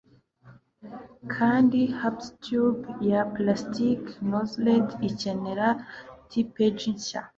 kandi 1.35 1.79
harpsitube 1.99 2.79
ya 3.09 3.21
plastiki-nozzeled 3.33 4.87
ikenera 5.09 5.67
tippage 6.29 6.85
nshya 6.95 7.21